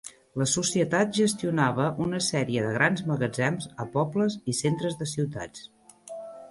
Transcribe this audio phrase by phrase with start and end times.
[0.41, 5.73] La societat gestionava una sèrie de grans magatzems a pobles i centres de ciutats.